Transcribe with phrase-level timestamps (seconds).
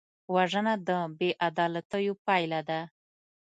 [0.35, 2.79] وژنه د بېعدالتیو پایله ده